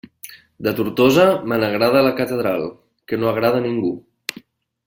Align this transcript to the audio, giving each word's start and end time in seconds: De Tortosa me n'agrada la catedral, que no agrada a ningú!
De 0.67 0.71
Tortosa 0.79 1.25
me 1.51 1.59
n'agrada 1.65 2.03
la 2.09 2.15
catedral, 2.21 2.67
que 3.13 3.21
no 3.21 3.33
agrada 3.33 3.63
a 3.63 3.67
ningú! 3.67 3.93